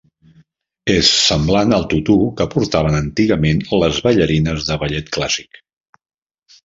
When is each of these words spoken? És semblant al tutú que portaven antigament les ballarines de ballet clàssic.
És 0.93 1.09
semblant 1.25 1.75
al 1.77 1.85
tutú 1.91 2.17
que 2.39 2.47
portaven 2.55 2.97
antigament 3.01 3.61
les 3.83 4.01
ballarines 4.07 4.67
de 4.71 4.79
ballet 4.85 5.13
clàssic. 5.19 5.61